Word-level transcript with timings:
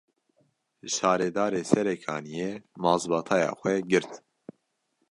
Şaredarê 0.93 1.63
Serêkaniyê, 1.71 2.51
mazbataya 2.81 3.51
xwe 3.59 3.73
girt 3.89 4.11